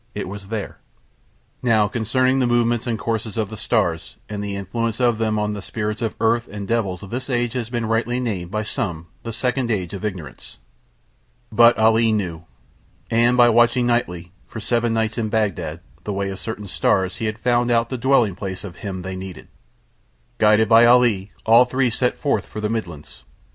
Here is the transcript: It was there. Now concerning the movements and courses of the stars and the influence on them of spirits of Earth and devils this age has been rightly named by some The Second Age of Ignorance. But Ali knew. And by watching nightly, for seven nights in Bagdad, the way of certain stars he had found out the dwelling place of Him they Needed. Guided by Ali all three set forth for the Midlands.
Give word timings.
It 0.15 0.27
was 0.27 0.47
there. 0.47 0.79
Now 1.61 1.87
concerning 1.87 2.39
the 2.39 2.47
movements 2.47 2.87
and 2.87 2.97
courses 2.97 3.37
of 3.37 3.51
the 3.51 3.55
stars 3.55 4.17
and 4.27 4.43
the 4.43 4.55
influence 4.55 4.99
on 4.99 5.15
them 5.17 5.37
of 5.37 5.63
spirits 5.63 6.01
of 6.01 6.15
Earth 6.19 6.47
and 6.47 6.67
devils 6.67 7.01
this 7.01 7.29
age 7.29 7.53
has 7.53 7.69
been 7.69 7.85
rightly 7.85 8.19
named 8.19 8.49
by 8.49 8.63
some 8.63 9.09
The 9.21 9.31
Second 9.31 9.69
Age 9.69 9.93
of 9.93 10.03
Ignorance. 10.03 10.57
But 11.51 11.77
Ali 11.77 12.11
knew. 12.11 12.45
And 13.11 13.37
by 13.37 13.49
watching 13.49 13.85
nightly, 13.85 14.31
for 14.47 14.59
seven 14.59 14.91
nights 14.91 15.19
in 15.19 15.29
Bagdad, 15.29 15.81
the 16.03 16.13
way 16.13 16.31
of 16.31 16.39
certain 16.39 16.65
stars 16.67 17.17
he 17.17 17.25
had 17.25 17.37
found 17.37 17.69
out 17.69 17.89
the 17.89 17.95
dwelling 17.99 18.33
place 18.35 18.63
of 18.63 18.77
Him 18.77 19.03
they 19.03 19.15
Needed. 19.15 19.49
Guided 20.39 20.67
by 20.67 20.83
Ali 20.83 21.31
all 21.45 21.65
three 21.65 21.91
set 21.91 22.17
forth 22.17 22.47
for 22.47 22.59
the 22.59 22.69
Midlands. 22.69 23.23